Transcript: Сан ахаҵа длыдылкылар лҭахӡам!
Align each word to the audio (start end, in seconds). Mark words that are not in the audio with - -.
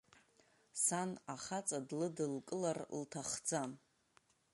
Сан 0.83 1.11
ахаҵа 1.33 1.79
длыдылкылар 1.87 2.79
лҭахӡам! 2.99 3.71